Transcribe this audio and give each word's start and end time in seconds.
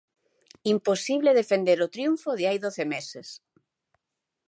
Imposible 0.73 1.35
defender 1.39 1.77
o 1.85 1.91
triunfo 1.95 2.29
de 2.39 2.43
hai 2.49 2.57
doce 2.65 2.83
meses. 2.93 3.27